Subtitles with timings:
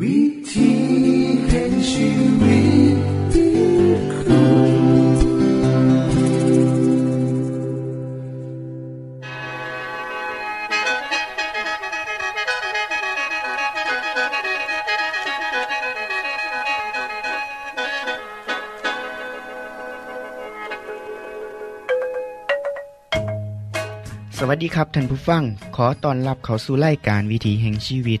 [0.00, 0.20] วิ
[0.52, 0.70] ธี
[1.48, 2.08] แห่งชี
[2.40, 2.60] วิ
[2.94, 2.96] ต
[3.32, 3.46] ติ
[4.12, 4.74] คุณ
[24.38, 25.42] สวัสดีครับท่านผู้ฟัง
[25.76, 28.20] ขอต้อนรับเข้าสู่รายการวิถีแห่งชีวิต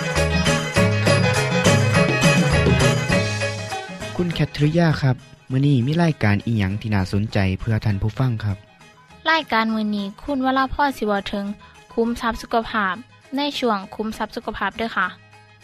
[4.23, 5.15] คุณแคทริยาครับ
[5.51, 8.57] มื้อนี้มีรายการอีหยังที่น่าสนใจเพื่อท่านผู้ฟังครับ
[9.31, 11.45] รายการมือนี้คุณวราพ่อสิวถึง
[11.93, 12.95] คุ้มทรัพย์สุขภาพ
[13.37, 15.07] ในช่วงคุ้มทรัพย์สุขภาพด้วยค่ะ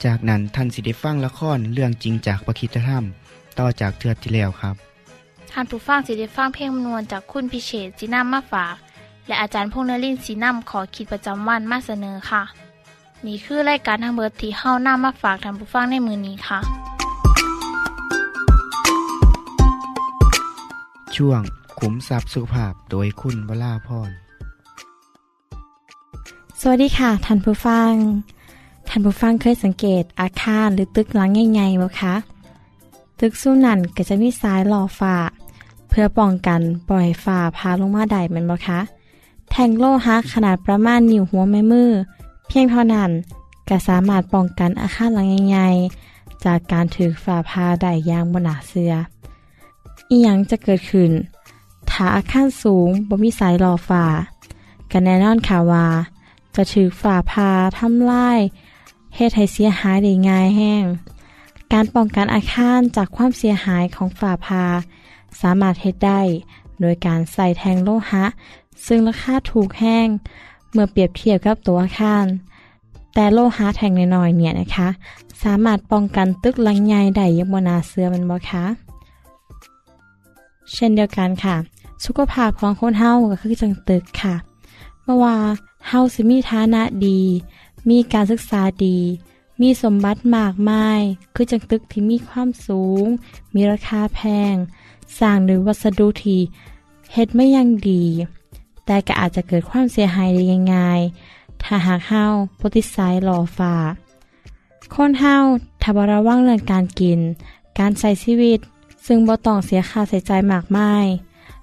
[0.03, 3.03] จากนั้นท่านสิได้ฟังละครเรื่องจริงจากประคีตธรรม
[3.59, 4.75] ต่อจากเทือกที่แล้วครับ
[5.52, 8.75] ท่านผู้ฟังสิได้ฟังเพลงมนวนจากคุณพิเชษจีนัมมาฝาก
[9.28, 12.44] และอาจารย์พงษ์นรินทร์สีนัมขอขีดประจำวันมาเสนอค่ะ
[13.25, 16.59] นี่คือรายการทางเบอร์ที่เฮ้าน้ามาฝากท่านผู้ฟังในมือนี้ค่ะ
[21.17, 21.41] ช่วง
[21.79, 24.11] ขุมทรัพย์สุขภาพโดยคุณวราพร
[26.61, 27.91] สวัสดีค่ะท่านผู้ฟัง
[28.89, 32.15] ท่านผู้ฟังเคยสังเกตอาคารหรือตึกหลังใหญ่ๆไหมคะ
[33.19, 35.15] ตึกสู้นั่นก็จะมีสายหล่อฟ้า
[35.89, 38.79] เพื่อป้องกันปล่อยฟ้าพาลงมาได้แมันบ่คะ
[39.49, 41.91] แทงโลหะขนาดประมาณนิ้วหัวแม่มือ
[42.47, 43.11] เพียงเท่านั้น
[43.69, 48.93] ก็สามารถป้องกันอาคารหลังใหญ่ๆจากการถือฝาพาได้ยางบนาเสือ
[50.09, 51.11] อีหยังจะเกิดขึ้น
[51.89, 54.05] ถ้าอาคารสูงบ่มีสายหล่อฟ้า
[54.91, 55.88] ก็แน่นอนค่ะว่า
[56.56, 58.40] จะถือฝ่าพาทำลาย
[59.16, 60.84] เฮ็ดให้เสียหายได้ง่ายแห้ง
[61.73, 64.66] การป้องกันอาคารจากความเสียหายของฝ่าพา
[65.41, 66.22] สามารถเฮ็ดได้
[66.81, 68.25] โดยการใส่แทงโลหะ
[68.85, 70.07] ซึ่งราคาถูกแห้ง
[70.72, 72.25] เมื่อเปรียบเทียบกับตัวอาคาร
[73.13, 74.89] แต่โลหะแทงน้อยๆเนี่ยนะคะ
[75.44, 78.66] สามารถป้องกันตึกหลังใหญ่ได้ยังบนาเสือมันบ่คะ
[80.73, 81.55] เช่นเดียวกันค่ะ
[82.05, 84.35] สุขภาพของคนเฮาก็คือจังตึกค่ะ
[85.03, 85.38] เมื่อว่า
[85.88, 87.22] เฮาสิมีฐานะดี
[87.89, 88.97] มีการศึกษาดี
[89.61, 91.01] มีสมบัติมากมาย
[91.35, 93.06] คือจังตึกที่มีความสูง
[93.56, 94.22] มีราคาแพ
[94.53, 94.56] ง
[95.19, 96.41] สร้างด้วยวัสดุที่
[97.13, 98.03] เฮ็ดไม่ยังดี
[98.85, 100.41] แต่ก็อาจจะเกิดความเสียหายได้
[100.73, 102.23] ง่ายๆถ้าหากเฮา
[102.59, 103.75] ปฏิสายหล่อฟ้า
[104.94, 105.35] คนเฮา
[105.81, 107.19] ถ้าบระวังเรื่องการกิน
[107.79, 108.59] การใช้ชีวิต
[109.07, 111.06] ซึ่งบ่ต้องเสียค่าใช้จ่ายมากมาย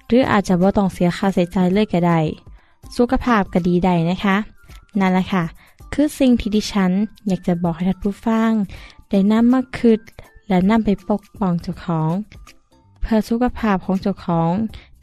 [0.07, 2.19] หรืออาจจะบ่ต้องเสียค่าใช้จ่ายเลยก็ได้
[2.95, 4.37] สุขภาพก็ดีได้นะคะ
[4.99, 5.43] นั่นแหละค่ะ
[5.93, 6.91] คือสิ่งที่ดิฉัน
[7.27, 8.51] อยากจะบอกให้ท่านผู้ฟัง
[9.09, 9.99] ได้นำมาคิด
[10.47, 12.11] และนำไปปกป้องเจ้าของ
[13.01, 14.51] เพื่อสุขภาพของเจ้าของ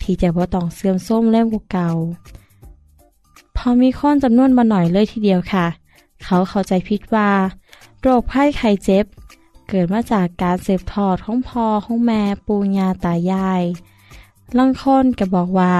[0.02, 1.90] ที่จะบ่ต้องเสื่อมโทรมเร็วกว่าเก่า
[3.56, 5.66] พอมีคนจำนวนมาหน่อยเลยทีเดียวค่ะ
[6.24, 7.30] เขาเข้าใจผิดว่า
[8.00, 9.04] โรคภัยไข้เจ็บ
[9.74, 13.62] เกิดมาจากการเสพทอดของพ่อของแม่ปู่ย่าตายาย
[14.58, 15.74] ลางคนก็บอกว่า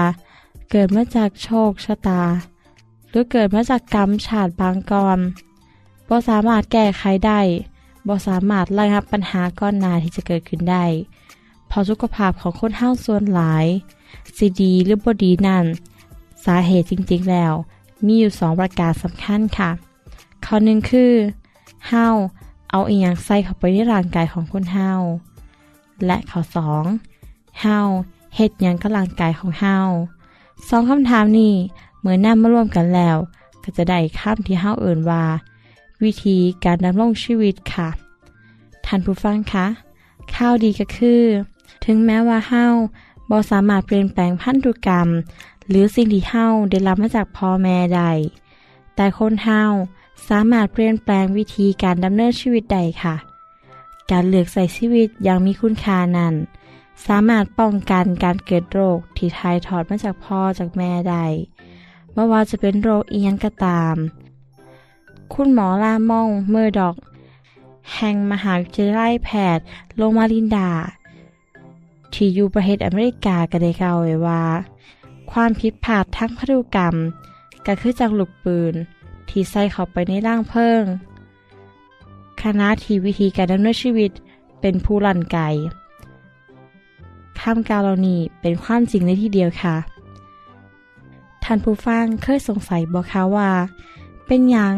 [0.71, 2.23] เกิดมาจากโชคชะตา
[3.09, 5.19] หรือเกิดมาจากกรรมชาติบางกร
[6.07, 7.41] บ่สามารถแก้ไขได้
[8.07, 10.85] บ่สามารถระงับปัญหาก้อนหนาที่จะเกิดขึ้นได้
[11.69, 13.65] พอสุขภาพของคนเฮาส่วนหลาย
[14.37, 15.65] สิดีหรือบ่ดีนั่น
[16.45, 17.53] สาเหตุจริงๆแล้ว
[18.05, 19.69] มีอยู่สองประการสำคัญค่ะ
[20.45, 21.13] ข้อหนึ่งคือ
[21.89, 22.07] เฮา
[22.75, 24.91] เอาอีหยังใส่เข้าไปในร่างกายของคนเฮา
[26.05, 26.83] และข้อสอง
[27.61, 27.77] เฮา
[28.35, 29.77] เฮ็ดหยังกับร่างกายของเฮา
[30.69, 31.55] สองคำถามนี้
[31.99, 33.17] เมื่อนำมารวมกันแล้ว
[33.63, 35.23] ก็จะได้คำที่เฮาเอ่นว่า
[36.03, 37.89] วิธีการดำรงชีวิตค่ะ
[38.85, 39.65] ท่านผู้ฟังคะ
[40.35, 41.23] ข้าวดีก็คือ
[41.85, 42.65] ถึงแม้ว่าเฮา
[43.29, 45.07] บ่สามารถเปลี่ยนแปลงพันธุกรรม
[45.69, 48.01] หรือสิ่งที่เฮาได้รับมาจากพ่อแม่ใด
[48.95, 49.63] แต่คนเฮา
[50.27, 53.15] สามารถเปลี่ยนแปลงวิธีการดำเนินชีวิตได้ค่ะ
[54.11, 56.33] การเลือกใส่ชีวิตอย่างมีคุณค่านั้น
[57.05, 61.25] สามารถป้องกันการเกิดโรคที่ทายถอดมาจากพ่อจากแม่ได้
[62.13, 63.95] ไม่ว่าจะเป็นโรคเอียงก็ตาม
[65.33, 66.95] คุณหมอลามองเมอร์ดอก
[67.95, 69.65] แห่งมหาวิทยาลัยแพทย์
[69.95, 70.69] โลมาลินดา
[72.13, 74.43] ที่อยู่ประเทศอเมริกาก็ได้กล่าวไว้ว่า
[75.31, 76.95] ความผิดพลาดทั้งพันธุกรรม
[77.65, 78.73] ก็คือจากลูกปืน
[79.29, 80.81] ที่ใส่เข้าไปในร่างเพิ่ง
[82.41, 84.11] คณะที่วิธีการดำเนินชีวิต
[84.61, 85.39] เป็นผู้ลันไก
[87.39, 89.75] คำกล่าลนี้เป็นความจริงในที่เดียวค่ะ
[91.43, 93.49] ท่านผู้ฟังเคยสงสัยบอกคะว่า
[94.27, 94.75] เป็นยัง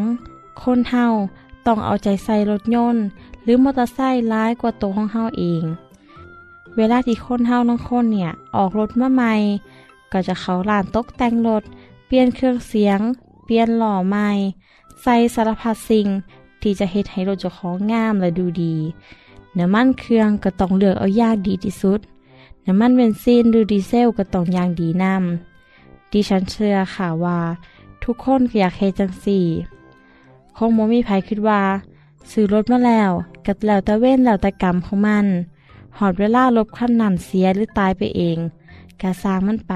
[0.62, 1.06] คนเฮา
[1.66, 3.04] ต้องเอาใจใส่รถยนต์
[3.42, 5.62] หรือมอเตอร์ไซค์ร้ายกว่าตัวของเฮาเอง
[6.76, 9.34] เวลาที่คนเฮาทั้งคนเนี่ย ออกรถมาใหม่
[10.12, 11.62] ก็จะเขาร้านตกแต่งรถ
[12.06, 13.00] เปลี่ยนเครื่องเสียง
[13.46, 14.28] เปลี่ยนหล่อใหม่
[15.02, 16.08] ใส่สารพัดสิ่ง
[16.60, 18.74] ที่จะเฮ็ดให้รถเจ้าของงามและดูดี
[19.58, 22.00] น้ำมันเครื่องก็ต้องเลือกเอาอย่างดีที่สุด
[22.66, 27.38] น้ำมันเบนซินหรือดีเซลก็ต้องอย่างดีนำดิฉันเชื่อค่ะว่า
[28.02, 29.44] ทุกคนก็อยากเฮ็ดจังสี่
[30.56, 31.62] คงบ่มีภัยคิดว่า
[32.30, 33.10] ซื้อรถมาแล้ว
[33.46, 35.26] กัดแล้วแต่เว้นแล้วแต่กรรมของมัน
[35.98, 38.38] หอดเวลารถขั้นนั้นเสียหรือตายไปเอง
[39.02, 39.74] กาสร้างมันไป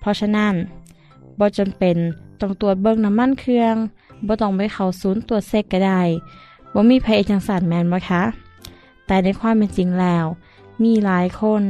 [0.00, 0.54] เพราะฉะนั้น
[1.38, 1.96] บ่จำเป็น
[2.40, 3.76] ต้องตรวจเบิ่งน้ำมันเครื่อง
[4.26, 6.02] บ่ต้องไปเข้าศูนย์ตรวจเซ็กก็ได้
[6.74, 8.22] บ่มีภัยจังสันแมนบ่คะ
[9.06, 10.24] แต่ในความเป็นจริงแล้ว
[10.82, 11.62] มีหลายคน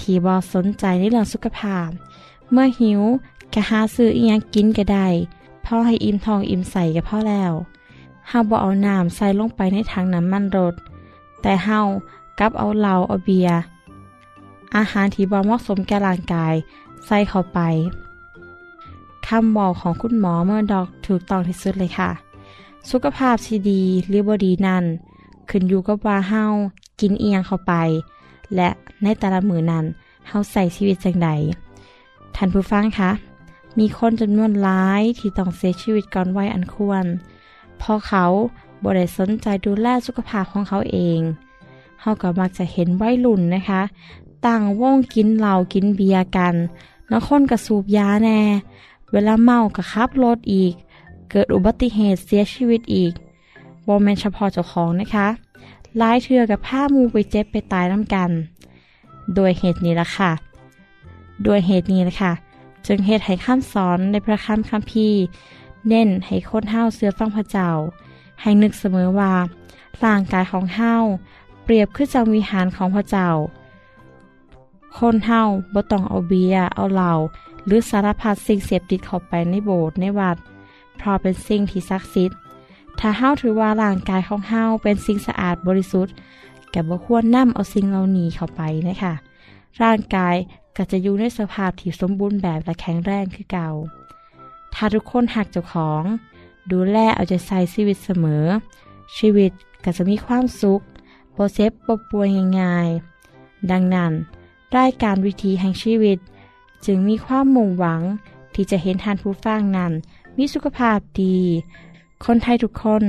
[0.00, 1.88] ที่บ่สนใจในเรื่องสุขภาพ
[2.50, 3.00] เมื่อหิว
[3.54, 5.06] ก็หาซื้ออีหยังกินก็ได้
[5.64, 7.52] พ่อให้อิ่มท้องอิ่มใส่ก็พอแล้ว
[8.28, 10.74] เฮาบ่เอาน้ำใส่ลงไปในถังน้ำมันรถ
[11.42, 11.80] แต่เฮา
[12.38, 13.58] กับเอาเหล้าเอาเบียร์
[14.76, 16.54] อาหารที่บ่เหมาะสมแก่ร่างกาย
[17.06, 17.58] ใส่เข้าไป
[19.28, 22.10] คำบอกของคุณหมอเมื่อดอกถูกต้องที่สุดเลยค่ะ
[22.90, 24.84] สุขภาพที่ดีหรือบดีนั้น
[25.50, 26.44] ขึ้นอยู่กับว่าเฮา
[27.00, 27.72] กินเอียงเข้าไป
[28.54, 28.68] และ
[29.02, 29.84] ในแต่ละมือนั้น
[30.28, 31.28] เฮาใส่ชีวิตจังใด
[32.36, 33.10] ท่านผู้ฟังคะ
[33.78, 37.04] มีคนจำนวนหลายที่ต้องเสียชีวิตก่อนวัยอันควร
[37.78, 38.24] เพราะเขา
[38.82, 41.20] บ่ได้สนใจดูแลสุขภาพของเขาเอง
[42.00, 43.82] เฮาก็มักจะเห็นวัยรุ่นนะคะ
[44.46, 46.54] ต่างว่งกินเหล้ากินเบียร์กัน
[47.08, 48.40] แล้วคนก็สูบยาแน่
[49.12, 50.74] เวลาเมาก็ขับรถอีก
[51.30, 53.12] เกิดอุบัติเหตุเสียชีวิตอีก
[53.86, 55.28] บ่แมนเฉพาะเจ้าของนะคะ
[56.00, 58.30] ลายเทื่อกับผ้ามูไปเจ็บไปตายน้ำกัน
[59.34, 60.32] โดยเหตุนี้ละค่ะ
[61.44, 62.32] โดยเหตุนี้ละค่ะ
[62.86, 65.20] จึงเหตุให้ข้ามสอนในพระคัมคัมภีร์
[65.88, 67.68] เน้นให้คนเฮาเสื้อฟังพระเจ้า
[68.40, 69.32] ให้นึกเสมอว่า
[70.04, 70.94] ร่างกายของเฮา
[71.64, 73.28] เปรียบคือจังวิหารของพระเจ้า
[74.98, 75.42] คนเฮา
[75.74, 77.12] บ่ต้องเอาเบียเอาเหล้า
[77.66, 80.36] หรือสารพัดสิ่งเสพติดเข้าไปในโบสถ์ในวัด
[80.96, 82.38] เพราะเป็นสิ่งที่ศักดิ์สิทธิ์
[82.98, 86.14] ถ้าเฮาถือว่าร่างกายของเฮาเป็นสิ่งสะอาดบริสุทธิ์
[86.74, 89.14] ก็บ่ควรนำเอาสิ่งเหล่านี้เข้าไปนะคะ
[89.82, 90.36] ร่างกาย
[90.76, 93.68] ก็จะอยู่ในสภาพที่สมบูรณ์แบบและแข็งแรงคือเก่า
[94.74, 96.02] ถ้าทุกคนฮักเจ้าของ
[96.70, 98.44] ดูแลเอาใจใส่ชีวิตเสมอ
[99.16, 99.52] ชีวิต
[99.84, 100.80] ก็จะมีความสุข
[101.32, 102.28] บ่เจ็บป่วย
[102.60, 104.12] ง่ายๆ ดังนั้น
[104.74, 106.18] รายการวิถีแห่งชีวิต
[106.84, 108.02] จึงมีความมุ่งหวัง
[108.54, 109.92] ที่จะเห็นท่านผู้ฟังนั้น
[110.36, 111.38] มีสุขภาพดี
[112.24, 113.02] คนไทยทุกคน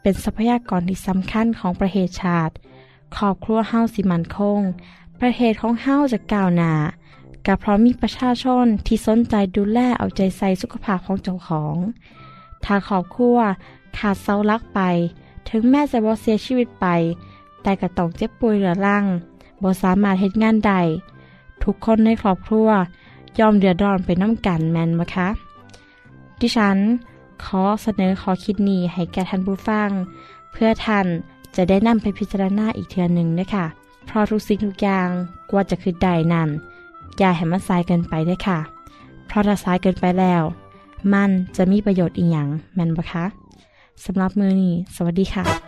[0.00, 2.54] เป็นทรัพยากรที่สำคัญของประเทศชาติ
[3.16, 4.60] ครอบครัวเฮาสิมันคง
[5.20, 6.72] ประเทศของเฮาจะก้าวหน้า
[7.46, 11.76] กับเพราะมีประชาชนที่สนใจดูแลเอาใจใส่สุขภาพของเจ้าของ
[12.64, 13.38] ถ้าครอบครัว
[13.98, 14.80] ขาดเสาลักไป
[15.48, 16.86] ถึงแม้จะบ่เสียชีวิตไป
[17.62, 19.04] แต่ก็ต้องเจ็บป่วยเหลือรัง
[19.62, 20.72] บ่สามารถเฮ็ดงานใด
[21.64, 22.68] ทุกคนในครอบครัว
[23.38, 25.28] ยอมเดือดร้อนไปน้ำกันแมนมะคะ
[26.40, 26.78] ดิฉัน
[27.44, 29.90] ขอเสนอขอคิดนี้ให้แก่ท่านผู้ฟัง
[30.52, 31.06] เพื่อท่าน
[31.56, 33.66] จะได้นำไปพิจารณาอีกเทือหนึ่งนะคะ
[34.06, 35.08] เพราะทุกสิ่งทุกอย่าง
[35.50, 36.48] กว่าจะคือได้นั้น
[37.18, 38.58] อย่าให้มันสายเกินไปด้วยค่ะ
[39.26, 40.42] เพราะถ้าสายเกินไปแล้ว
[41.12, 43.24] มันจะมีประโยชน์อีกอย่างแมนบะคะ
[44.04, 45.67] สำหรับมือนี้ สวัสดีค่ะ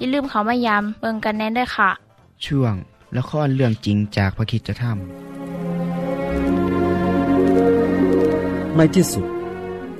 [0.00, 1.90] อย่าลืมเขามายามเบิงกันแน่นด้วยค่ะ
[2.46, 2.74] ช่วง
[3.16, 4.98] ละครเรื่องจริงจากพระคิดธรรม
[8.76, 9.26] ในที่สุด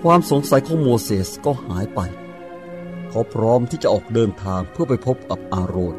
[0.02, 2.00] ความสงสัยของโมเสสก็หายไป
[3.08, 5.96] เขาพร้อมที่จะออกเดินทางเพื่อไปพบกับอาโรน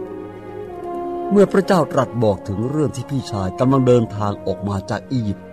[1.31, 5.47] เมื่อพระเจ้าตรัสบอกถึงเรื่องที่พี่ชายกำลังเดินทางออกมาจากอียิปต์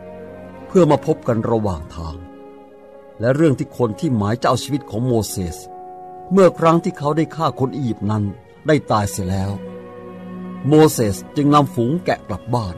[0.67, 2.17] เพื่อมาพบกันระหว่างทาง
[3.21, 5.57] และเรื่องที่คนที่หมายจะเอาชีวิตของโมเสส
[6.33, 8.25] เมื่อครั้งที่เขาได้ฆ่าคนอียิปต์นั้น
[8.67, 9.51] ได้ตายเสียแล้ว
[10.67, 12.77] โมเสสจึงนำฝูงแกะกลับบ้าน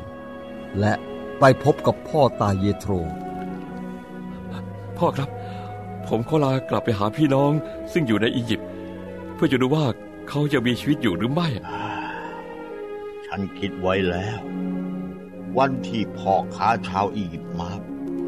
[0.80, 0.92] และ
[1.38, 2.92] ไปพบกับพ่อตายเยโทร
[4.97, 5.30] พ่อครับ
[6.07, 7.52] ผมขอลากลับไปหาพี่น้อง
[7.92, 8.69] ซึ่งอยู่ในอียิปต์
[9.35, 9.85] เพื่อจะดูว่า
[10.28, 11.49] เขายังมีชีวิตอยู่หรือไม่
[13.26, 14.40] ฉันคิดไว้แล้ว
[15.59, 17.71] วันที่พ่อค้าชาวอียิปต์มา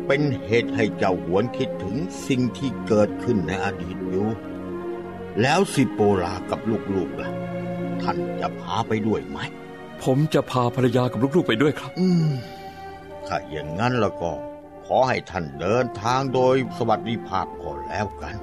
[0.07, 4.29] เป็นเหตุให้เจ้าหวนคิดถึงสิ่งที่เกิดขึ้นในอดีตอยู่
[5.41, 6.61] แล้วสิโปรากับ
[6.95, 7.31] ลูกๆล่ะ
[8.03, 9.39] ท่านจะพาไปด้วยไหม
[10.03, 12.31] ผมจะพาภรรยากับลูกๆไปด้วยครับ อืม
[13.27, 14.33] ถ้าอย่างนั้นแล้วก็
[14.87, 18.37] ขอให้ท่านเดินทางโดยสวัสดิภาพก่อนแล้วกัน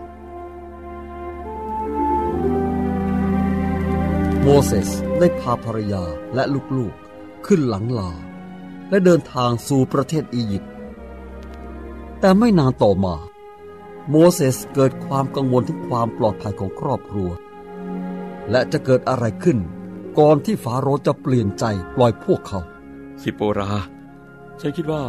[4.42, 6.04] โมเสสได้พาภรรยา
[6.36, 6.44] และ
[6.78, 8.12] ลูกๆขึ้นหลังลา
[8.90, 10.72] และเดินทางสู่ประเทศอียิปต์
[12.20, 13.16] แต่ไม่นานต่อมา
[14.12, 17.30] โมเสสเกิดความกังวลถึงความปลอดภัยของครอบครัว
[18.52, 19.58] และจะเกิดอะไรขึ้น
[20.20, 22.60] ก่อนที่ฟาโรห์จะเปลี่ยนใจปล่อยพวกเขา
[23.22, 23.72] สิโปรา
[24.60, 25.04] ฉันคิดว่า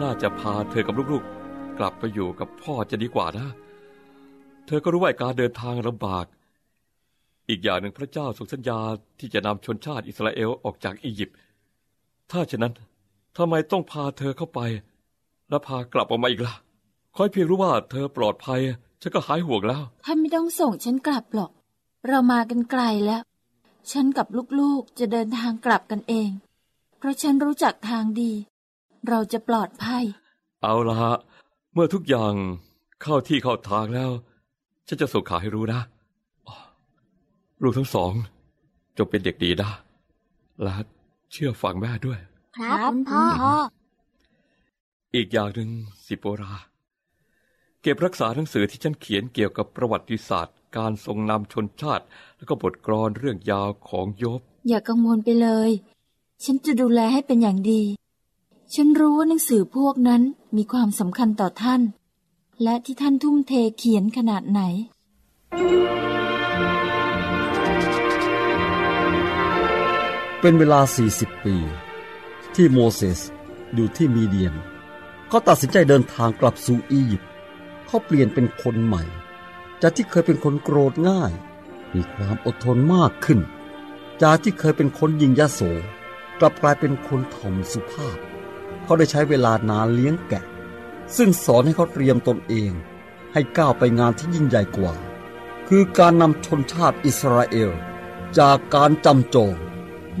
[0.00, 3.48] น่าจะพาเธอกับลูกๆ กลับไปอยู่กับพ่อจะดีกว่านะ
[4.66, 6.24] เธอก็รู้ว่าการเดินทางลำบาก
[7.48, 8.78] อีกอย่างหนึ่งพระเจ้าทรงสัญญา
[9.18, 11.36] ที่จะนำชนชาติอิสราเอลออกจากอียิปต์
[12.30, 12.72] ถ้าฉะนั้น
[13.36, 14.60] ทำไมต้องพาเธอเข้าไป
[15.48, 16.54] และพากลับออกมาอีกล่ะ
[17.20, 18.60] ขอให้เพียงรู้ว่าเธอปลอดภัย
[19.02, 21.50] ฉันก็หายห่วงแล้ว ท่านไม่ต้องส่งฉันกลับหรอก
[22.08, 23.22] เรามากันไกลแล้ว
[23.92, 24.26] ฉันกับ
[24.60, 26.30] ลูกๆจะเดินทางกลับกันเอง
[26.98, 28.32] เพราะฉันรู้จักทางดี
[29.08, 30.04] เราจะปลอดภัย
[30.62, 30.96] เอาละ
[31.72, 32.34] เมื่อทุกอย่าง
[33.02, 34.10] เข้าที่เข้าทางแล้ว
[34.88, 35.80] ฉันจะส่งข่าวให้รู้นะ
[36.46, 36.56] อ๋อ
[37.62, 38.12] ลูกทั้งสอง
[38.96, 39.70] จงเป็นเด็กดีนะ
[40.62, 40.74] และ
[41.32, 42.18] เชื่อฟังแม่ด้วย
[42.56, 43.54] ครับคุณพ่อ
[45.14, 45.70] อีกอย่างหนึ่ง
[46.06, 46.54] สิโปรา
[47.82, 52.04] เก็บรักษาหนังสือที่ฉันเขียนเกี่ยวกับประวัติศาสตร์ การทรงนำชนชาติ
[52.36, 55.70] แล้วก็บทกลอนเรื่องยาวของโยบ อย่ากังวลไปเลย
[56.44, 57.82] ฉันจะดูแลให้เป็นอย่างดี
[58.74, 60.22] ฉันรู้ว่าหนังสือพวกนั้น
[60.56, 61.82] มีความสำคัญต่อท่าน
[62.62, 64.60] และที่ท่านทุ่มเทเขียนขนาดไหน
[70.40, 70.80] เป็นเวลา
[71.12, 71.56] 40 ปี
[72.54, 73.20] ที่โมเสส
[73.74, 74.54] อยู่ที่มีเดียน
[75.28, 77.30] เขาตัดสินใจเดินทางกลับสู่อียิปต์
[77.88, 79.02] เขาเปลี่ยนเป็นคนใหม่
[79.82, 81.32] จากที่เคยเป็นคนโกรธง่าย
[81.94, 83.40] มีความอดทนมากขึ้น
[84.22, 85.60] จากที่เคยเป็นคนยิงยโส
[86.38, 88.18] กลับกลายเป็นคนถ่อมสุภาพ
[88.82, 90.44] เขาได้ใช้เวลานานเลี้ยงแกะ
[91.16, 92.70] ซึ่งสอนให้เขาเตรียมตนเอง
[93.32, 94.94] ให้ก้าวไปงานที่ยิ่งใหญ่กว่า
[95.68, 97.70] คือการนำชนชาติอิสราเอล
[98.38, 99.56] จากการจำจอง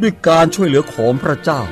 [0.00, 1.62] ด้วยการช่วยเหลือของพระเจ้า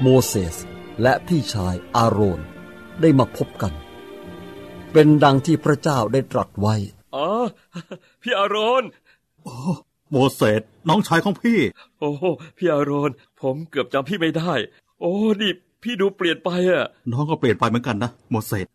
[0.00, 0.56] โมเสส
[1.02, 2.40] และพี่ชายอาโรน
[3.00, 3.72] ได้มาพบกัน
[4.92, 6.74] เป็นดังที่พระเจ้าได้ตรัสไว้
[7.14, 7.28] อ๋อ
[8.22, 8.82] พี่อารอน
[10.10, 11.58] โมเสสน้องชายของพี่
[11.98, 12.10] โอ้
[12.58, 13.10] พี่อารอน
[13.40, 14.52] ผมเกือบจำพี่ไม่ได้
[15.00, 15.50] โอ้นี่
[15.82, 18.66] พี่ดูเปลี่ยนไปอะน้องก็เปลี่ยนไปเหมือนกันนะโมเสส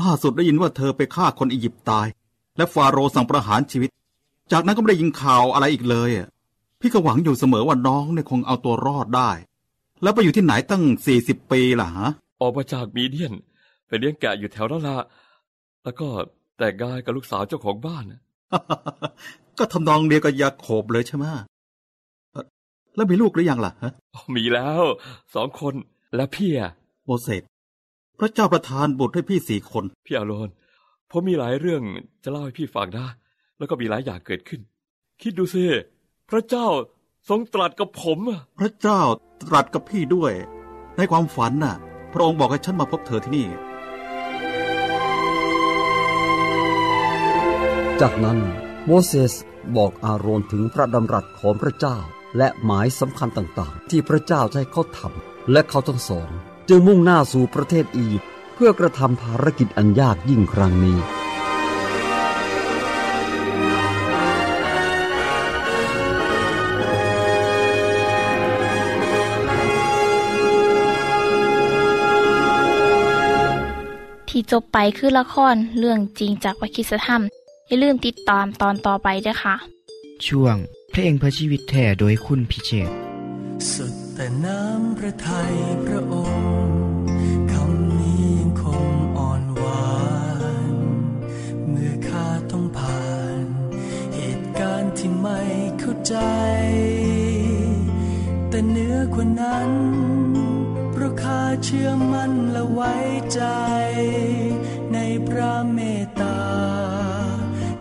[0.00, 2.06] ล่าสุดได้ยินว่าเธอไปฆ่าคนอียิปต์ตาย
[2.56, 3.90] และฟาโรห์สั่งประหารชีวิต
[4.52, 6.28] จากนั้นก็ไม่ได้ยินข่าวอะไรอีกเลยอะ
[6.80, 9.30] พี่ก็หวังอยู่เสมอว่าน้องเนี่ยคงเอาตัวรอดได้
[10.02, 12.08] แล้วไปอยู่ที่ไหนตั้งสี่สิบปีล่ะฮะ
[12.40, 13.32] ออกมาจากมีเดียน
[13.86, 14.98] ไปเลี้ยงแกะอยู่แถวนั้นละ
[15.84, 16.06] แล้วก็
[16.58, 18.20] แต่งงานกับลูกสาวเจ้าของบ้านน่ะ
[19.58, 21.24] ก็ทำนองเดียวกับยาโคบเลยใช่ไหม
[22.32, 22.44] เอ่อ
[22.96, 23.92] แล้วมีลูกหรือยังล่ะฮะ
[24.36, 24.82] มีแล้ว
[25.34, 25.74] สองคน
[26.16, 26.72] และพี่อะ
[27.04, 27.42] โมเสส
[28.18, 30.48] พระเจ้าประทานบุตรให้พี่สี่คน พี่อารอน
[31.10, 31.82] ผมมีหลายเรื่อง
[32.22, 33.08] จะเล่าให้พี่ฟังนะ
[33.58, 34.60] แล้วก็มีหลายอย่างเกิดขึ้น
[35.22, 35.64] คิดดูสิ
[36.30, 36.66] พระเจ้า
[37.28, 39.00] ทรงตรัสกับผมอะพระเจ้า
[39.42, 40.32] ตรัสกับพี่ด้วย
[40.96, 41.76] ในความฝันน่ะ
[42.12, 43.48] พระองค์บอกให้ฉันมาพบเธอที่นี่
[48.00, 48.38] จากนั้น
[48.86, 49.34] โมเสส
[49.76, 51.96] บอกอาโรนถึงพระดำรัสของพระเจ้า
[52.36, 56.28] และหมายสำคัญต่างๆ ที่พระเจ้าจะให้เขาทำและเขาทั้งสอง
[56.68, 60.98] จึงมุ่งหน้าสู่ประเทศอียิปต์เพื่อกระทำภารกิจอันยากยิ่งครั้งนี้
[74.52, 77.22] จบไปคือละครเรื่องจริงจากวิคิสธรรม
[77.66, 79.54] อย่าลืมติดตามตอนต่อไปด้วยค่ะ
[80.26, 80.56] ช่วง
[80.90, 82.90] เพลงเพื่อชีวิตแท่โดยคุณพิเชษ
[83.72, 85.52] สุดแต่น้ำพระทัย
[85.84, 86.78] พระองค์
[87.52, 88.88] คำนี้ยังคง
[89.18, 89.88] อ่อนหวา
[90.72, 90.74] น
[91.68, 93.06] เมื่อข้าต้องผ่า
[93.44, 93.46] น
[94.14, 94.44] เหตุ
[95.80, 96.16] เข้าใจ
[98.48, 102.94] แต่เนื้อกว่านั้นเพราะข้าเชื่อมั่นและไว้
[103.32, 103.42] ใจ
[104.92, 104.98] ใน
[105.28, 106.40] พระเมตตา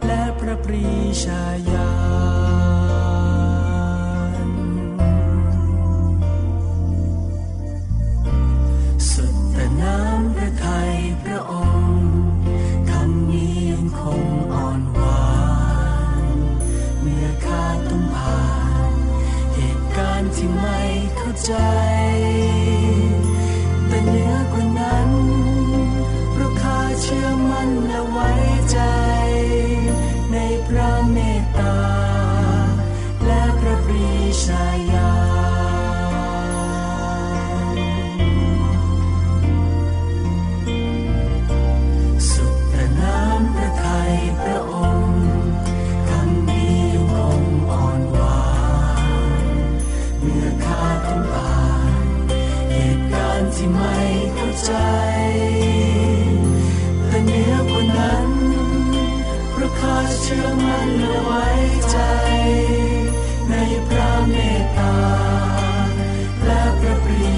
[0.05, 0.87] และพระปรี
[1.23, 1.91] ชาญา
[4.45, 4.49] ณ
[9.11, 12.09] สุดแต่น้ำพระทัยพระองค์
[12.89, 15.27] คำนี้ยังคงอ่อนหวา
[16.23, 16.25] น
[17.01, 18.43] เมื่อข้าต้องผ่า
[18.91, 18.93] น
[19.55, 20.79] เหตุการณ์ที่ไม่
[21.17, 21.53] เข้าใจ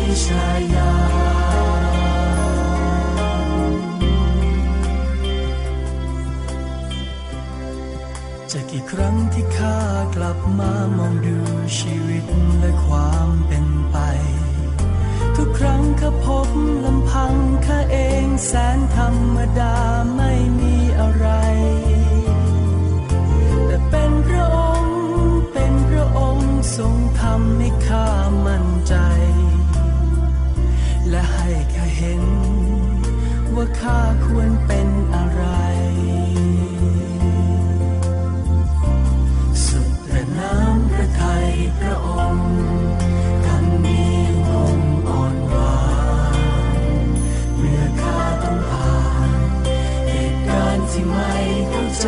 [0.10, 0.92] ระปรีชาญา
[1.82, 1.84] ณ
[8.52, 9.80] จะกี่ครั้งที่ข้า
[10.16, 11.38] กลับมามองดู
[11.78, 12.26] ชีวิต
[12.60, 13.98] และความเป็นไป
[15.36, 16.48] ทุกครั้งข้าพบ
[16.86, 17.34] ลำพัง
[17.66, 19.76] ข้าเองแสนธรรมดา
[20.16, 21.28] ไม่มีอะไร
[23.66, 24.98] แต่เป็นพระองค์
[25.54, 28.08] เป็นพระองค์ทรงทำให้ข้า
[28.46, 28.96] มั่นใจ
[32.02, 32.26] เห็น
[33.56, 35.44] ว่าข้าควรเป็นอะไร
[39.66, 42.50] สุดแต่น้ำพระทัยพระองค์
[43.46, 45.80] คำนี้ยังคงอ่อนหวา
[46.78, 46.80] น
[47.58, 49.30] เมื่อข้าต้องผ่าน
[50.10, 51.34] เหตุการณ์ที่ไม่
[51.70, 52.08] เข้าใจ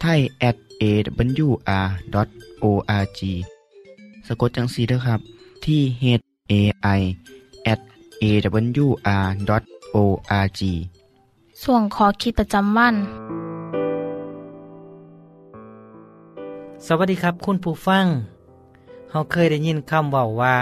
[0.00, 1.60] ไทย at awr.org
[4.26, 5.20] สะกดจังสีเด้อครับ
[5.64, 6.04] ที่ h
[6.52, 6.54] a
[6.98, 7.00] i
[7.72, 7.80] at
[8.22, 8.86] a w
[9.58, 9.62] r
[9.94, 9.96] o
[10.44, 10.60] r g
[11.62, 12.94] ส่วนขอคิดประจำวัน
[16.86, 18.06] สวัสดีครับ คุณผู้ฟัง
[19.10, 20.56] เฮาเคยได้ยินคำว่าว่า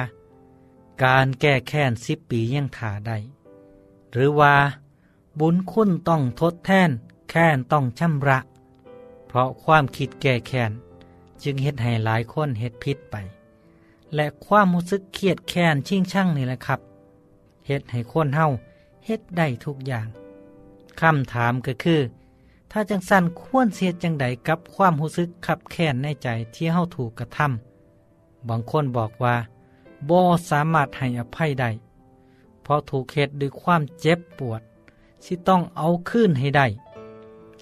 [1.05, 3.16] การแก้แค้นสิบปียังถ่าได้
[4.12, 4.55] หรือว่า
[5.38, 6.90] บุญคุณต้องทดแทน
[7.31, 8.38] แค้นต้องชำระ
[9.28, 10.72] เพราะความคิดแก้แค้น
[11.42, 13.16] จึงเฮ็ดให้หลายคนเฮ็ดผิดไป
[14.14, 16.80] และความรู้สึกเครียดแค้นชิงช่างนี่แหละครับ
[17.66, 18.46] เฮ็ดให้คนเฮา
[19.06, 20.06] เฮ็ดได้ทุกอย่าง
[21.00, 22.00] คำถามก็คือ
[22.70, 29.36] ถ้าจังสันควรเสียจังใดกับความรู้สึกขับแค้นในใจที่เฮาถูกกระทำบางคนบอกว่า
[30.08, 31.70] บ่สามารถให้อภัยได้
[32.62, 34.62] เพราะถูกเฮ็ดด้วยความเจ็บปวด
[35.24, 36.66] สิต้องเอาคืนให้ได้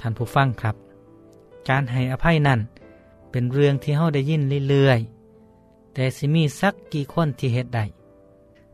[0.01, 0.77] ท่านผู้ฟังครับ
[1.69, 2.61] การให้อภัยนั้น
[3.31, 7.85] เป็นเรื่องที่เฮาได้ยินเรื่อยๆ แต่สิมีสักกี่คนที่เฮ็ดได้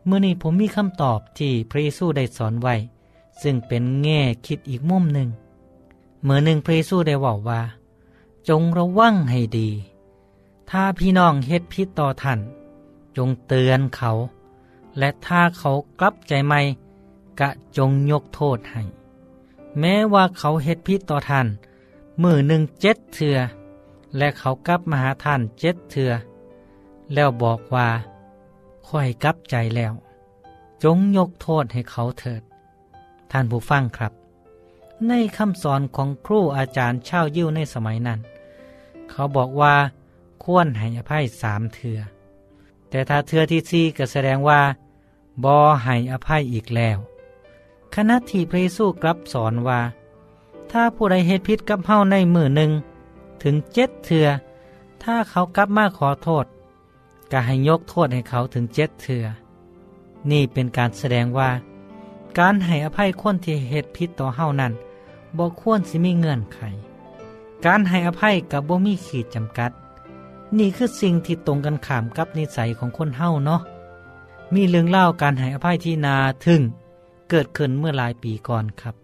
[0.05, 2.75] เมื่อนี้ผมมีคำตอบที่พระเยซูได้สอนไว้
[3.41, 5.29] ซึ่งเป็นแง่คิดอีกมุมหนึ่ง
[6.23, 7.61] เมื่อหนึ่งพระเยซูได้บอกว่า
[8.49, 9.69] จงระวังให้ดี
[10.69, 12.39] ถ้าพี่น้องเฮ็ดผิดต่อท่าน
[13.17, 14.11] จงเตือนเขา
[14.97, 16.59] และถ้าเขากลับใจใหม่
[17.39, 18.83] กะจงยกโทษให้
[19.79, 21.47] แม้ว่าเขาเฮ็ดผิดต่อท่าน
[22.21, 23.37] มือหนึ่งเจ็ดเถือ
[24.17, 26.11] และเขากลับมาหาท่านเจ็ดเถือ
[27.13, 27.87] แล้วบอกว่า
[28.87, 29.93] ค่อยกลับใจแล้ว
[30.83, 32.41] จงยกโทษให้เขาเถิด
[33.31, 34.13] ท่านผู้ฟังครับ
[35.07, 38.19] ในคำสอนของครูอาจารย์เช่ายิ้วในสมัยนั้น
[39.09, 39.75] เขาบอกว่า
[40.43, 41.99] ควรให้อภัยสามเถือ
[42.89, 44.61] แต่ถ้าเถือที่สี่ก็แสดงว่า
[45.43, 46.97] บอให้อภัยอีกแล้ว
[47.95, 49.79] ขณะที่พระเยซูกลับสอนว่า
[50.73, 52.71] ถ้าผู้ใดเหตุผิดกับเฮาในมือหนึ่ง
[53.43, 54.27] ถึงเจ็ดเถื่อ
[55.03, 56.45] ถ้าเขากลับมาขอโทษ
[57.31, 59.25] ก็ให้ยกโทษให้เขาถึงเจ็ดเถื่อ
[60.31, 61.49] นี่เป็นการแสดงว่า
[62.39, 64.73] การให้อภัยคนที่เหตุผิดต่อเฮานั้น
[65.37, 66.59] บ่ควรสิมีเงื่อนไข
[67.65, 69.71] การให้อภัยกับบ่มีขีดจำกัด
[70.57, 73.61] นี่คือสิ่งที่ตรงกันข้ามกับนิสัยของคนเฮาเนาะ
[74.53, 76.61] มีเรื่องเล่าการให้อภัยที่นาถึง
[77.29, 79.02] เกิดขึ้นเมื่อหลายปีก่อนครับ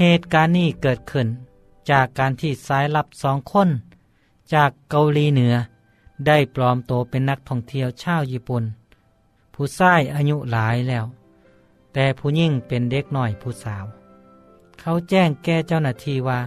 [0.00, 1.28] เหตุการณ์นี้เกิดขึ้น
[1.90, 3.68] จากการที่สายลับสองคน
[4.54, 5.54] จากเกาหลีเหนือ
[6.26, 8.64] ได้ปลอมตัวเป็นนักท่องเที่ยวชาวญี่ปุ่น
[9.54, 11.04] ผู้ชายอายุหลายแล้ว
[11.92, 13.84] แต่ผู้ยิ่งเป็นเด็กหน่อยผู้สาว
[14.80, 16.38] เขาแจ้งแก่เจ้าหน้าที่ว่า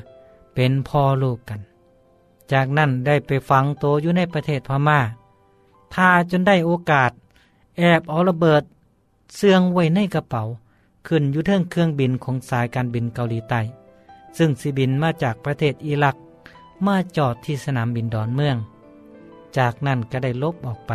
[0.56, 1.62] เป็นพ่อลูกกัน
[2.52, 5.00] จากนั้นได้ไปฝังตัวอยู่ในประเทศพม่า
[5.94, 7.12] ถ้าจนได้โอกาส
[7.78, 8.64] แอบเอาระเบิด
[9.36, 10.44] เสื่องไว้ในกระเป๋า
[11.08, 13.62] ขึ้นอยู่เทิงเครื่องบินของสายการบินเกาหลีใต้
[14.38, 16.16] ซึ่งสิบินมาจากประเทศอิรัก
[16.86, 18.58] มาจอดที่สนามบินดอนเมือง
[19.58, 20.94] จากนั้นก็ได้ลบออกไป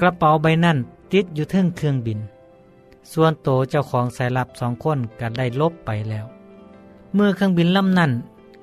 [0.00, 0.78] กระเป๋าใบนั้น
[1.12, 2.18] ติดอยู่เทิงเครื่องบิน
[3.12, 6.26] ส่วนโตเจ้าของสายลับสองคนก็ได้ลบไปแล้ว
[7.14, 8.12] เมื่อเครื่องบินลำนั้น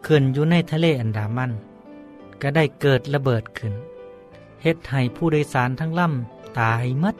[0.05, 1.51] ขึ้นอยู่ในทะเลอันดามัน
[2.41, 3.73] ก็ได้เกิดระเบิดขึ้น
[4.63, 7.15] เฮ็ดให้ผู้โดยสารทั้งลำตายมัด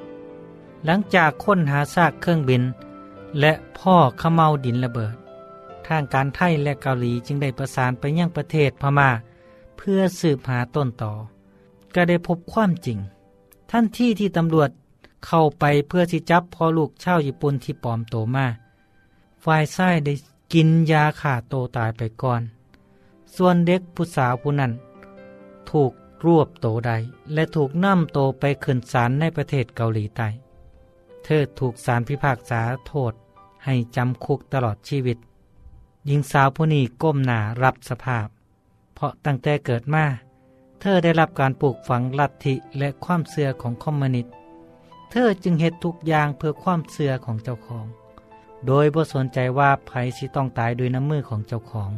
[0.86, 2.64] หลังจากค้นหาซากเครื่องบิน
[3.40, 5.16] และพ่อขมเมาดินระเบิด
[5.88, 9.10] ทางการไทยและเกาหลีจึงได้ประสานไปยังประเทศพมา่า
[9.78, 11.14] เพื่อสืบหาต้นต่อ
[11.96, 13.00] ก็ได้พบความจริง
[13.70, 14.70] ท่านที่ที่ตำรวจ
[15.26, 18.48] เข้าไปเพื่อที่จับพ่อลูกชาวญี่ปุ่นที่ปลอมโตมา
[19.44, 20.14] ฝ่ายซ้ายได้
[20.54, 22.42] กินยาขาโตตายไปก่อน
[23.36, 24.72] ส่วนเด็กผู้สาวผู้นั้น
[25.70, 25.92] ถูก
[26.26, 26.92] รวบโตใด
[27.34, 30.28] และถูกนำโตไปขึ้นศาลในประเทศเกาหลีใต้
[31.26, 33.14] เธอถูกศาลพิพากษาโทษ
[33.66, 35.18] ให้จำคุกตลอดชีวิต
[36.08, 38.28] หญิงสาวผู้นี้ก้มหน้ารับสภาพ
[38.96, 40.06] เพราะตั้งแต่เกิดมา
[40.82, 44.34] เธอได้รับการปลูกฝังลัทธิและความเสื่อของคอมมิวนิสต์
[45.12, 47.86] เธอจึงเหตุทุกอย่างเพื่อความเสื่อของเจ้าของ
[48.66, 51.92] โดยบ่สนใจว่าไผสิต้องตายด้วยน้ำมือของเจ้าของ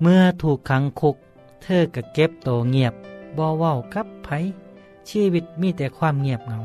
[0.00, 1.16] เมื่อถูกขังคุก
[1.62, 2.94] เธอก็เก็บโตเงียบ
[3.36, 4.28] บ่เว้ากับไผ
[5.08, 6.58] ชีวิตมีแต่ความเงียบเงา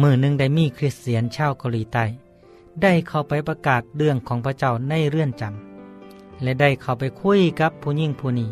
[0.00, 2.04] มือหนึ่งได้มีคริสเตียนชาวเกาหลีใต้
[2.82, 8.50] ได้เข้าไปประกาศเรื่องของพระเจ้าในเรื่อนจำและได้เข้าไปคุยกับผู้ยิ่งผู้นี้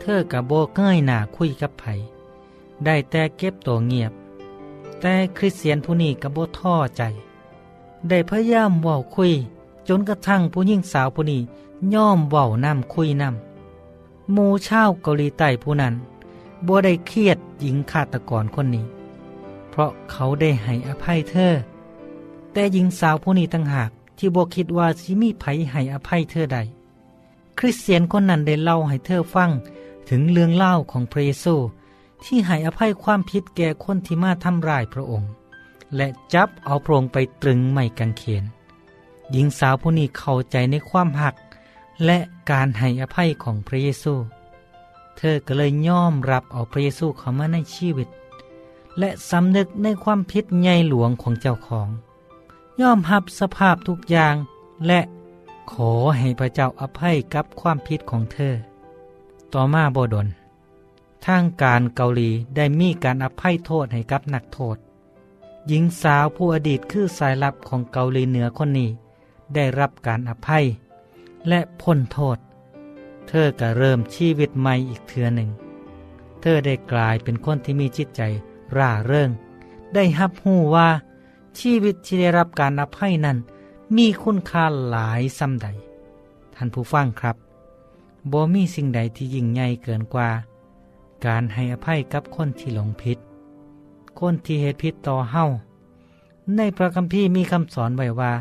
[0.00, 1.84] เธอกับโบเกยหน้าคุยกับไผ
[2.84, 4.12] ได้แต่เก็บตัวเงียบ
[5.00, 7.02] แต่คริสเตียนผู้นี้กับโบท่อใจ
[8.08, 9.32] ได้พยายามเว้าคุย
[9.88, 11.40] จนกระทั่งผู้ยิ่งสาวผู้นี้
[11.94, 15.94] ย่อมเว้าน้ำคุยน้ำมูชาวเกาหลีใต้ผู้นั้น
[16.66, 18.84] บ่ได้เครียดหญิงฆาตกรคนนี้
[19.74, 21.54] เพราะเขาได้ให้อภัยเธอ
[22.52, 26.58] แต่หญิงสาวผู้นี้ต่างหากที่บ่คิดว่าสิมีไผให้อภัยเธอใด
[27.58, 29.50] คริสเตียนคนนั้นได้เล่าให้เธอฟัง
[30.08, 31.54] ถึงเรื่องเล่าของพระเยซู
[32.24, 35.30] ที่ให้อภัยความผิดแก่คนที่มาทำร้ายพระองค์
[35.96, 38.44] และจับเอาพระองค์ไปตรึงไม่กังเขน
[39.32, 41.34] หญิงสาวผู้นี้เข้าใจในความหัก
[42.04, 42.18] และ
[42.50, 44.14] การให้อภัยของพระเยซู
[45.16, 48.08] เธอก็เลยยอมรับเอาพระเยซูเข้ามาในชีวิต
[48.98, 51.88] และสำนึกในความผิดใหญ่หลวงของเจ้าของ
[52.80, 54.34] ยอมรับสภาพทุกอย่าง
[54.86, 55.00] และ
[55.72, 58.54] ขอให้พระเจ้าอภัยกับความผิดของเธอ
[59.52, 60.26] ต่อมาบดล
[61.26, 64.76] ทางการเกาหลีได้มีการอภัยโทษให้กับนักโทษ
[65.68, 68.90] หญิงสาวผู้อดีตคือสายลับของเกาหลีเหนือคนนี้
[69.54, 70.64] ได้รับการอภัย
[71.48, 72.38] และพ้นโทษ
[73.28, 75.50] เธอก็เริ่มชีวิตใหม่อีกเทือหนึ่ง
[76.40, 78.22] เธอได้กลายเป็นคนที่มีจิตใจ
[78.78, 79.30] ร่าเริง
[79.94, 80.88] ได้ฮับหู้ว่า
[81.58, 83.38] ชีวิตที่ได้รับการอภัยนั้น
[83.96, 85.68] มีคุณค่าหลายซ้ำใด
[86.54, 87.36] ท่านผู้ฟังครับ
[88.30, 90.30] บ่มีสิ่งใดที่ยิ่งใหญ่เกินกว่า
[91.26, 93.18] การให้อภัยกับคนที่หลงผิด
[94.18, 95.44] คนที่เหตุผิดต่อเฮา
[96.56, 98.32] ในพระคัมภีร์มีคำสอนไว้ว่า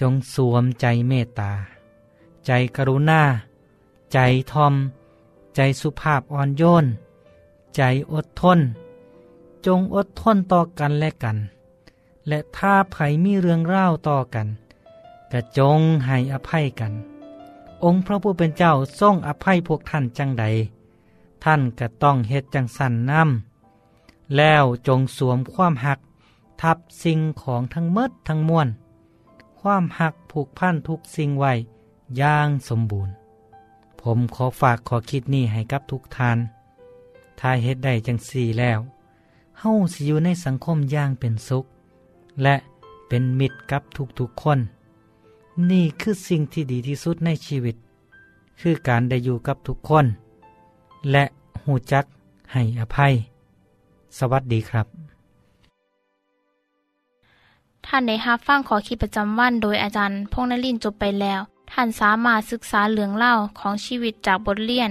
[0.00, 1.52] จงสวมใจเมตตา
[2.46, 3.22] ใจกรุณา
[4.12, 4.18] ใจ
[4.52, 4.74] ทอม
[5.56, 6.84] ใจสุภาพอ่อนโยน
[7.76, 8.60] ใจอดทน
[9.66, 11.36] จงอดทนต่อกันและกัน
[12.28, 14.46] และถ้าไผมีเรื่องเล่าต่อกัน
[15.32, 16.92] กระจงให้อภัยกัน
[17.84, 20.44] องค์พระผู้เป็นเจ้าทรงอภัยพวกท่านจังใด
[21.44, 25.98] ท่านก็ต้องเฮ็ดจังสันน้ำแล้วจงสวมความหัก
[26.62, 28.68] ทับสิ่งของทั้งเมดทั้งมวล
[29.60, 31.52] ความหักผูกพันทุกสิ่งไว้
[32.18, 33.14] อย่างสมบูรณ์
[34.00, 36.38] ผมขอฝากขอคิดนี้ให้กับทุกท่าน
[37.40, 38.78] ถ้าเฮ็ดได้จังสี่แล้ว
[39.62, 41.64] เฮาสิอยู่ในสังคมอย่างเป็นสุข
[42.42, 42.56] และ
[43.08, 43.82] เป็นมิตรกับ
[44.18, 44.58] ทุกๆคน
[45.70, 47.76] นี่คือสิ่งที่ดีที่สุดในชีวิต
[48.60, 50.06] คือการได้อยู่กับทุกคน
[51.10, 51.24] และ
[51.64, 52.04] หูจัก
[52.52, 53.12] ให้อภัย
[54.18, 54.86] สวัสดีครับ
[57.86, 61.40] ท่านในฮับฟั่งขอคิดประจำวันโดยอาจารย์พงนลินจบไปแล้ว
[61.72, 64.90] ท่านสามารถศึกษาเหลืองเล่าของชีวิตจากบทเรียน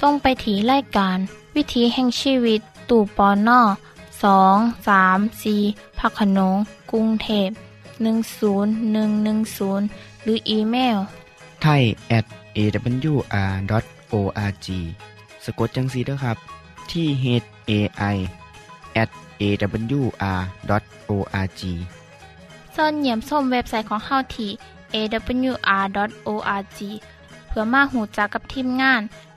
[0.00, 1.18] ส่งไปถีรายการ
[1.54, 3.60] วิถีแห่งชีวิต ตู่ปอนนอ
[4.22, 4.56] สอง
[4.88, 5.56] สามสี
[5.98, 6.56] พักขนง
[6.90, 7.48] กรุงเทพ
[7.98, 10.98] 10110 หรืออีเมล
[11.62, 11.82] ไทย
[12.18, 12.26] at
[12.58, 14.66] awr.org
[15.44, 16.36] สะกดจังสีด้วยครับ
[16.90, 17.24] ที่ h
[17.70, 17.72] a
[18.14, 18.16] i
[19.02, 21.62] at awr.org
[22.74, 24.50] ส่วนเหยี่ยมส้มเว็บไซต์ของเฮาที่
[24.94, 26.80] awr.org
[27.48, 29.02] เพื่อมาหูจักกับทีมงาน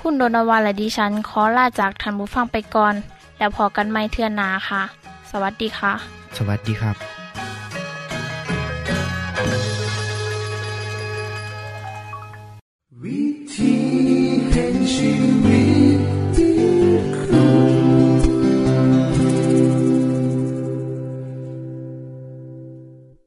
[0.00, 2.94] คุณโดนวาและดิฉันขอลาจากทันบุฟังไปก่อน
[3.38, 4.82] แล้วพอกันไม่เทื่อนนาค่ะ
[5.30, 5.92] สวัสดีค่ะ
[6.36, 7.13] สวัสดีครับ